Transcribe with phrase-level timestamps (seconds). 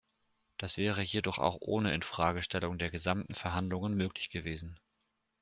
[0.57, 4.79] Das wäre jedoch auch ohne Infragestellung der gesamten Verhandlungen möglich gewesen.